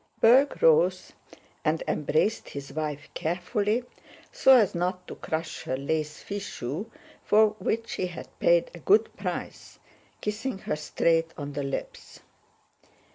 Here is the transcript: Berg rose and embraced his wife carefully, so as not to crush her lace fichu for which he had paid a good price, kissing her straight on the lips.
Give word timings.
Berg 0.19 0.63
rose 0.63 1.13
and 1.63 1.83
embraced 1.87 2.49
his 2.49 2.73
wife 2.73 3.07
carefully, 3.13 3.83
so 4.31 4.55
as 4.55 4.73
not 4.73 5.07
to 5.07 5.13
crush 5.13 5.61
her 5.65 5.77
lace 5.77 6.23
fichu 6.23 6.87
for 7.23 7.49
which 7.59 7.93
he 7.93 8.07
had 8.07 8.27
paid 8.39 8.71
a 8.73 8.79
good 8.79 9.15
price, 9.15 9.77
kissing 10.19 10.57
her 10.57 10.75
straight 10.75 11.35
on 11.37 11.53
the 11.53 11.61
lips. 11.61 12.19